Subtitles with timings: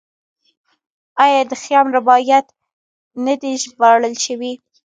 [1.23, 2.45] آیا د خیام رباعیات
[3.25, 4.53] نه دي ژباړل شوي؟